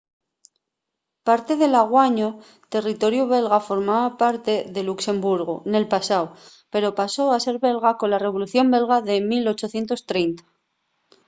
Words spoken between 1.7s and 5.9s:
anguaño territoriu belga formaba parte de luxemburgu nel